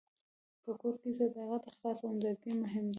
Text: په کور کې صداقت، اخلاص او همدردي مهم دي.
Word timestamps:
په 0.63 0.71
کور 0.79 0.95
کې 1.01 1.09
صداقت، 1.19 1.61
اخلاص 1.71 1.97
او 2.01 2.09
همدردي 2.11 2.51
مهم 2.63 2.85
دي. 2.87 2.89